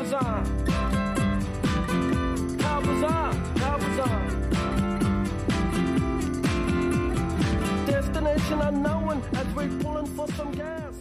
Cabazon. 0.00 0.44
Cabazon, 2.56 3.32
Cabazon. 3.60 4.22
Destination 7.86 8.60
unknown 8.62 9.22
as 9.34 9.46
we're 9.54 9.68
pulling 9.80 10.06
for 10.06 10.26
some 10.28 10.52
gas. 10.52 10.99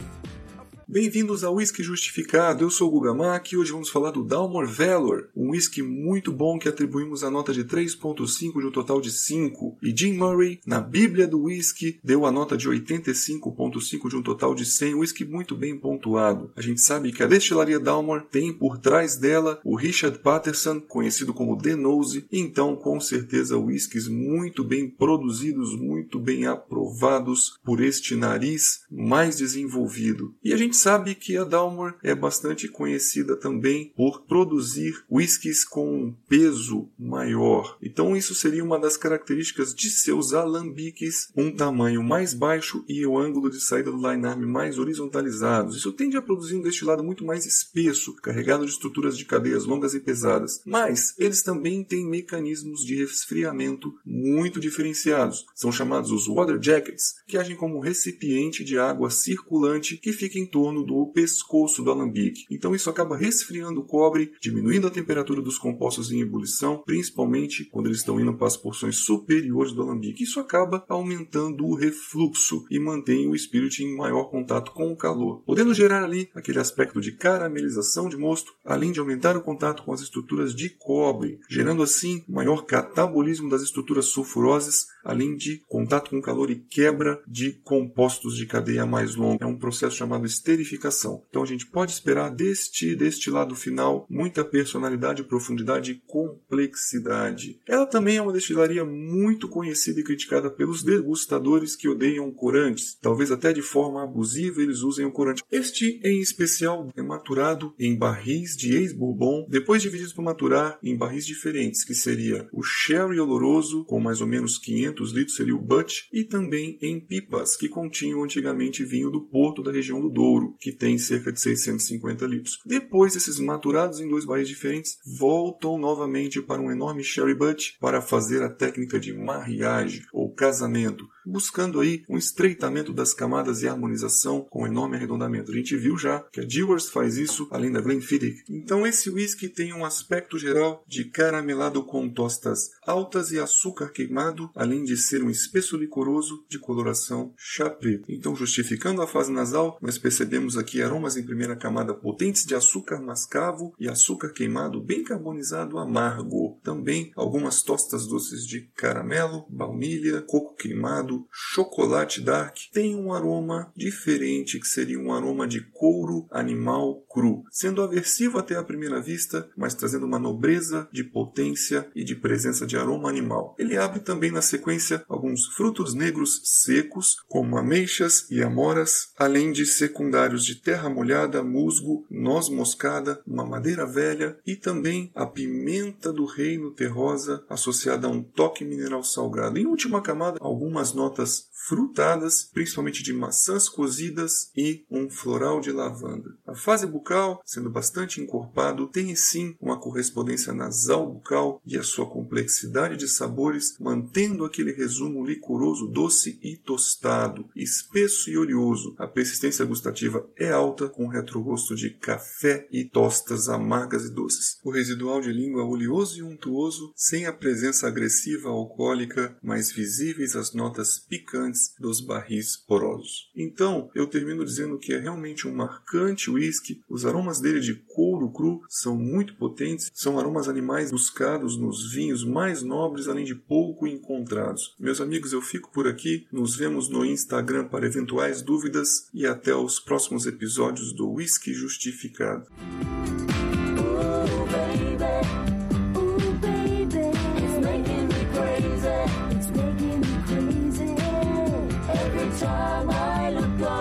Bem-vindos 0.91 1.43
ao 1.43 1.53
Whisky 1.53 1.83
Justificado, 1.83 2.63
eu 2.63 2.71
sou 2.71 2.87
o 2.87 2.91
Guga 2.91 3.13
Mack 3.13 3.53
e 3.53 3.57
hoje 3.57 3.71
vamos 3.71 3.91
falar 3.91 4.09
do 4.09 4.23
Dalmor 4.23 4.65
Valor, 4.65 5.29
um 5.35 5.51
whisky 5.51 5.83
muito 5.83 6.31
bom 6.31 6.57
que 6.57 6.67
atribuímos 6.67 7.23
a 7.23 7.29
nota 7.29 7.53
de 7.53 7.63
3.5 7.63 8.59
de 8.59 8.65
um 8.65 8.71
total 8.71 8.99
de 8.99 9.11
5. 9.11 9.77
E 9.83 9.95
Jim 9.95 10.13
Murray, 10.13 10.59
na 10.65 10.81
Bíblia 10.81 11.27
do 11.27 11.43
Whisky, 11.43 11.99
deu 12.03 12.25
a 12.25 12.31
nota 12.31 12.57
de 12.57 12.67
85.5 12.67 14.09
de 14.09 14.15
um 14.15 14.23
total 14.23 14.55
de 14.55 14.65
100, 14.65 14.95
um 14.95 14.99
whisky 15.01 15.23
muito 15.23 15.55
bem 15.55 15.77
pontuado. 15.77 16.51
A 16.55 16.61
gente 16.61 16.81
sabe 16.81 17.11
que 17.11 17.21
a 17.21 17.27
destilaria 17.27 17.79
Dalmor 17.79 18.23
tem 18.23 18.51
por 18.51 18.79
trás 18.79 19.15
dela 19.15 19.61
o 19.63 19.75
Richard 19.75 20.17
Patterson, 20.17 20.81
conhecido 20.81 21.35
como 21.35 21.55
The 21.55 21.75
Nose, 21.75 22.25
então 22.31 22.75
com 22.75 22.99
certeza 22.99 23.59
whiskies 23.59 24.07
muito 24.07 24.63
bem 24.63 24.89
produzidos, 24.89 25.79
muito 25.79 26.19
bem 26.19 26.47
aprovados 26.47 27.59
por 27.63 27.79
este 27.79 28.15
nariz 28.15 28.79
mais 28.89 29.37
desenvolvido. 29.37 30.33
E 30.43 30.51
a 30.51 30.57
gente 30.57 30.78
sabe 30.79 31.15
que 31.15 31.37
a 31.37 31.43
Dalmor 31.43 31.95
é 32.01 32.15
bastante 32.15 32.67
conhecida 32.67 33.35
também 33.35 33.91
por 33.95 34.21
produzir 34.21 35.03
whiskies 35.11 35.65
com 35.65 36.03
um 36.03 36.15
peso 36.27 36.89
maior. 36.97 37.77
Então 37.81 38.15
isso 38.15 38.33
seria 38.33 38.63
uma 38.63 38.79
das 38.79 38.95
características 38.95 39.73
de 39.73 39.89
seus 39.89 40.33
alambiques, 40.33 41.29
um 41.35 41.51
tamanho 41.51 42.03
mais 42.03 42.33
baixo 42.33 42.83
e 42.87 43.05
o 43.05 43.17
ângulo 43.17 43.49
de 43.49 43.59
saída 43.59 43.91
do 43.91 43.97
line-arm 43.97 44.45
mais 44.45 44.79
horizontalizados. 44.79 45.75
Isso 45.75 45.91
tende 45.91 46.17
a 46.17 46.21
produzir 46.21 46.55
um 46.55 46.61
destilado 46.61 47.03
muito 47.03 47.25
mais 47.25 47.45
espesso, 47.45 48.15
carregado 48.15 48.65
de 48.65 48.71
estruturas 48.71 49.17
de 49.17 49.25
cadeias 49.25 49.65
longas 49.65 49.93
e 49.93 49.99
pesadas. 49.99 50.61
Mas 50.65 51.13
eles 51.17 51.41
também 51.41 51.83
têm 51.83 52.05
mecanismos 52.05 52.85
de 52.85 52.95
resfriamento 52.95 53.93
muito 54.05 54.59
diferenciados. 54.59 55.45
São 55.53 55.71
chamados 55.71 56.11
os 56.11 56.27
water 56.27 56.59
jackets, 56.61 57.15
que 57.27 57.37
agem 57.37 57.55
como 57.55 57.79
recipiente 57.79 58.63
de 58.63 58.77
água 58.77 59.09
circulante 59.09 59.97
que 59.97 60.13
fica 60.13 60.39
em 60.39 60.45
torno 60.45 60.68
torno 60.69 60.83
do 60.83 61.07
pescoço 61.07 61.83
do 61.83 61.91
alambique. 61.91 62.45
Então 62.49 62.75
isso 62.75 62.89
acaba 62.89 63.17
resfriando 63.17 63.81
o 63.81 63.85
cobre, 63.85 64.31
diminuindo 64.39 64.87
a 64.87 64.91
temperatura 64.91 65.41
dos 65.41 65.57
compostos 65.57 66.11
em 66.11 66.21
ebulição, 66.21 66.83
principalmente 66.85 67.65
quando 67.65 67.87
eles 67.87 67.99
estão 67.99 68.19
indo 68.19 68.35
para 68.35 68.47
as 68.47 68.55
porções 68.55 68.97
superiores 68.97 69.73
do 69.73 69.81
alambique. 69.81 70.23
Isso 70.23 70.39
acaba 70.39 70.85
aumentando 70.87 71.65
o 71.65 71.75
refluxo 71.75 72.65
e 72.69 72.79
mantém 72.79 73.27
o 73.27 73.35
espírito 73.35 73.81
em 73.81 73.95
maior 73.95 74.25
contato 74.25 74.71
com 74.71 74.91
o 74.91 74.95
calor, 74.95 75.41
podendo 75.45 75.73
gerar 75.73 76.03
ali 76.03 76.29
aquele 76.35 76.59
aspecto 76.59 77.01
de 77.01 77.13
caramelização 77.13 78.07
de 78.07 78.17
mosto, 78.17 78.53
além 78.63 78.91
de 78.91 78.99
aumentar 78.99 79.35
o 79.35 79.41
contato 79.41 79.83
com 79.83 79.91
as 79.91 80.01
estruturas 80.01 80.53
de 80.53 80.69
cobre, 80.69 81.39
gerando 81.49 81.81
assim 81.81 82.23
maior 82.27 82.65
catabolismo 82.65 83.49
das 83.49 83.61
estruturas 83.61 84.05
sulfurosas, 84.05 84.85
além 85.03 85.35
de 85.35 85.63
contato 85.67 86.11
com 86.11 86.21
calor 86.21 86.51
e 86.51 86.55
quebra 86.55 87.21
de 87.27 87.53
compostos 87.63 88.35
de 88.35 88.45
cadeia 88.45 88.85
mais 88.85 89.15
longa. 89.15 89.43
É 89.43 89.47
um 89.47 89.57
processo 89.57 89.95
chamado 89.95 90.25
esterificação. 90.59 91.23
Então 91.29 91.43
a 91.43 91.45
gente 91.45 91.65
pode 91.65 91.91
esperar 91.91 92.29
deste, 92.29 92.95
deste 92.95 93.29
lado 93.29 93.55
final 93.55 94.05
muita 94.09 94.43
personalidade, 94.43 95.23
profundidade 95.23 95.91
e 95.91 95.95
complexidade. 96.07 97.59
Ela 97.67 97.85
também 97.85 98.17
é 98.17 98.21
uma 98.21 98.33
destilaria 98.33 98.83
muito 98.83 99.47
conhecida 99.47 99.99
e 99.99 100.03
criticada 100.03 100.49
pelos 100.49 100.83
degustadores 100.83 101.75
que 101.75 101.87
odeiam 101.87 102.31
corantes. 102.31 102.97
Talvez 103.01 103.31
até 103.31 103.53
de 103.53 103.61
forma 103.61 104.03
abusiva 104.03 104.61
eles 104.61 104.81
usem 104.81 105.05
o 105.05 105.11
corante. 105.11 105.43
Este, 105.51 105.99
em 106.03 106.19
especial, 106.19 106.91
é 106.95 107.01
maturado 107.01 107.73
em 107.79 107.97
barris 107.97 108.55
de 108.55 108.75
ex-bourbon, 108.75 109.47
depois 109.49 109.81
divididos 109.81 110.13
para 110.13 110.23
maturar 110.23 110.79
em 110.83 110.97
barris 110.97 111.25
diferentes, 111.25 111.83
que 111.83 111.93
seria 111.93 112.47
o 112.51 112.63
sherry 112.63 113.19
oloroso, 113.19 113.83
com 113.85 113.99
mais 113.99 114.21
ou 114.21 114.27
menos 114.27 114.57
500 114.57 115.11
litros, 115.11 115.35
seria 115.35 115.55
o 115.55 115.61
Butch, 115.61 116.07
e 116.11 116.23
também 116.23 116.77
em 116.81 116.99
pipas, 116.99 117.55
que 117.55 117.69
continham 117.69 118.23
antigamente 118.23 118.83
vinho 118.83 119.09
do 119.09 119.21
Porto 119.21 119.61
da 119.61 119.71
região 119.71 120.01
do 120.01 120.09
Douro 120.09 120.48
que 120.59 120.71
tem 120.71 120.97
cerca 120.97 121.31
de 121.31 121.39
650 121.39 122.25
litros. 122.25 122.59
Depois, 122.65 123.15
esses 123.15 123.39
maturados 123.39 123.99
em 123.99 124.09
dois 124.09 124.25
barris 124.25 124.47
diferentes 124.47 124.97
voltam 125.05 125.77
novamente 125.77 126.41
para 126.41 126.61
um 126.61 126.71
enorme 126.71 127.03
sherry 127.03 127.33
butt 127.33 127.77
para 127.79 128.01
fazer 128.01 128.43
a 128.43 128.49
técnica 128.49 128.99
de 128.99 129.13
mariage 129.13 130.05
ou 130.13 130.33
casamento, 130.33 131.07
buscando 131.25 131.79
aí 131.79 132.03
um 132.09 132.17
estreitamento 132.17 132.93
das 132.93 133.13
camadas 133.13 133.61
e 133.61 133.67
harmonização 133.67 134.45
com 134.49 134.65
enorme 134.65 134.95
arredondamento. 134.95 135.51
A 135.51 135.55
gente 135.55 135.75
viu 135.75 135.97
já 135.97 136.19
que 136.31 136.41
a 136.41 136.45
Dewars 136.45 136.89
faz 136.89 137.17
isso, 137.17 137.47
além 137.51 137.71
da 137.71 137.81
Glenfiddich. 137.81 138.43
Então 138.49 138.85
esse 138.85 139.09
whisky 139.09 139.49
tem 139.49 139.73
um 139.73 139.85
aspecto 139.85 140.37
geral 140.37 140.83
de 140.87 141.05
caramelado 141.05 141.83
com 141.83 142.09
tostas 142.09 142.71
altas 142.85 143.31
e 143.31 143.39
açúcar 143.39 143.89
queimado, 143.89 144.49
além 144.55 144.83
de 144.83 144.97
ser 144.97 145.23
um 145.23 145.29
espesso 145.29 145.77
licoroso 145.77 146.45
de 146.49 146.59
coloração 146.59 147.33
preto. 147.79 148.05
Então, 148.09 148.35
justificando 148.35 149.01
a 149.01 149.07
fase 149.07 149.31
nasal, 149.31 149.77
nós 149.81 149.97
percebemos 149.97 150.57
aqui 150.57 150.81
aromas 150.81 151.17
em 151.17 151.23
primeira 151.23 151.55
camada 151.55 151.93
potentes 151.93 152.45
de 152.45 152.55
açúcar 152.55 152.99
mascavo 152.99 153.73
e 153.79 153.87
açúcar 153.87 154.29
queimado 154.29 154.81
bem 154.81 155.03
carbonizado 155.03 155.77
amargo. 155.77 156.59
Também 156.63 157.11
algumas 157.15 157.61
tostas 157.61 158.07
doces 158.07 158.45
de 158.45 158.61
caramelo, 158.75 159.45
baunilha, 159.49 160.21
coco 160.21 160.55
queimado, 160.55 161.08
chocolate 161.31 162.21
dark 162.21 162.55
tem 162.71 162.95
um 162.95 163.13
aroma 163.13 163.71
diferente, 163.75 164.59
que 164.59 164.67
seria 164.67 164.99
um 164.99 165.13
aroma 165.13 165.47
de 165.47 165.61
couro 165.61 166.27
animal 166.31 167.03
cru, 167.09 167.43
sendo 167.51 167.81
aversivo 167.81 168.37
até 168.37 168.55
à 168.55 168.63
primeira 168.63 169.01
vista, 169.01 169.49
mas 169.57 169.73
trazendo 169.73 170.05
uma 170.05 170.19
nobreza 170.19 170.87
de 170.91 171.03
potência 171.03 171.89
e 171.95 172.03
de 172.03 172.15
presença 172.15 172.65
de 172.65 172.77
aroma 172.77 173.09
animal. 173.09 173.55
Ele 173.57 173.77
abre 173.77 173.99
também 173.99 174.31
na 174.31 174.41
sequência 174.41 175.03
alguns 175.07 175.45
frutos 175.47 175.93
negros 175.93 176.41
secos, 176.43 177.15
como 177.27 177.57
ameixas 177.57 178.29
e 178.29 178.43
amoras, 178.43 179.11
além 179.17 179.51
de 179.51 179.65
secundários 179.65 180.45
de 180.45 180.55
terra 180.55 180.89
molhada, 180.89 181.43
musgo, 181.43 182.05
noz 182.19 182.49
moscada, 182.49 183.21
uma 183.25 183.45
madeira 183.45 183.85
velha 183.85 184.37
e 184.45 184.55
também 184.55 185.11
a 185.15 185.25
pimenta 185.25 186.11
do 186.11 186.25
reino 186.25 186.71
terrosa 186.71 187.45
associada 187.49 188.07
a 188.07 188.11
um 188.11 188.21
toque 188.21 188.65
mineral 188.65 189.03
salgado. 189.03 189.57
Em 189.57 189.65
última 189.65 190.01
camada, 190.01 190.37
algumas 190.41 190.93
notas 190.93 191.47
frutadas, 191.67 192.49
principalmente 192.53 193.03
de 193.03 193.13
maçãs 193.13 193.69
cozidas 193.69 194.49
e 194.55 194.85
um 194.89 195.09
floral 195.09 195.61
de 195.61 195.71
lavanda. 195.71 196.35
A 196.47 196.55
fase 196.55 196.87
bucal, 196.87 197.41
sendo 197.45 197.69
bastante 197.69 198.21
encorpado, 198.21 198.87
tem 198.87 199.15
sim 199.15 199.55
uma 199.61 199.79
correspondência 199.79 200.53
nasal 200.53 201.11
bucal 201.11 201.61
e 201.65 201.77
a 201.77 201.83
sua 201.83 202.09
complexidade 202.09 202.97
de 202.97 203.07
sabores, 203.07 203.77
mantendo 203.79 204.45
aquele 204.45 204.71
resumo 204.71 205.23
licoroso, 205.23 205.87
doce 205.87 206.39
e 206.41 206.57
tostado, 206.57 207.47
espesso 207.55 208.29
e 208.29 208.37
oleoso. 208.37 208.95
A 208.97 209.07
persistência 209.07 209.65
gustativa 209.65 210.27
é 210.37 210.51
alta, 210.51 210.89
com 210.89 211.07
retrogosto 211.07 211.75
de 211.75 211.91
café 212.09 212.67
e 212.71 212.83
tostas 212.83 213.49
amargas 213.49 214.05
e 214.05 214.09
doces. 214.09 214.57
O 214.63 214.71
residual 214.71 215.21
de 215.21 215.31
língua 215.31 215.63
oleoso 215.63 216.17
e 216.17 216.23
untuoso, 216.23 216.91
sem 216.95 217.27
a 217.27 217.31
presença 217.31 217.87
agressiva 217.87 218.49
alcoólica, 218.49 219.37
mais 219.43 219.71
visíveis 219.71 220.35
as 220.35 220.51
notas 220.51 220.97
picantes 220.97 221.75
dos 221.79 222.01
barris 222.01 222.57
porosos. 222.57 223.29
Então, 223.35 223.91
eu 223.93 224.07
termino 224.07 224.43
dizendo 224.43 224.79
que 224.79 224.91
é 224.91 224.99
realmente 224.99 225.47
um 225.47 225.53
marcante 225.53 226.31
whisky. 226.31 226.81
Os 226.89 227.05
aromas 227.05 227.39
dele 227.39 227.59
de 227.59 227.75
couro 227.75 228.31
cru 228.31 228.61
são 228.67 228.95
muito 228.95 229.35
potentes, 229.35 229.91
são 229.93 230.17
aromas 230.17 230.47
animais 230.47 230.89
buscados 230.89 231.57
nos 231.57 231.91
vinhos 231.91 232.25
mais 232.25 232.63
nobres, 232.63 233.07
além 233.07 233.23
de 233.23 233.35
pouco 233.35 233.85
encontrados. 233.85 234.73
Meus 234.79 234.99
amigos, 234.99 235.31
eu 235.31 235.43
fico 235.43 235.71
por 235.71 235.87
aqui. 235.87 236.25
Nos 236.31 236.55
vemos 236.55 236.89
no 236.89 237.05
Instagram 237.05 237.67
para 237.67 237.85
eventuais 237.85 238.41
dúvidas 238.41 239.07
e 239.13 239.27
até 239.27 239.53
os 239.53 239.79
próximos 239.79 240.25
episódios 240.25 240.91
do 240.91 241.07
Whisky 241.07 241.53
Justificado. 241.53 241.98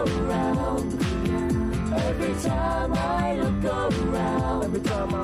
Around, 0.08 1.00
every 1.94 2.34
time 2.43 2.93
I 2.93 3.37
look 3.37 3.64
around, 3.64 4.64
every 4.64 4.81
time 4.81 5.14
I 5.14 5.18